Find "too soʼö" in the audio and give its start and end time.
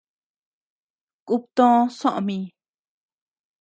1.55-2.19